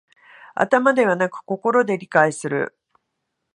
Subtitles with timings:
[0.55, 2.75] 頭ではなく心で理解する